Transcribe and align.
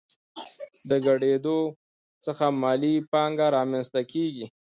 د 0.89 0.89
دې 0.91 0.97
ګډېدو 1.05 1.59
څخه 2.25 2.45
مالي 2.61 2.95
پانګه 3.11 3.47
رامنځته 3.57 4.01
کېږي 4.11 4.45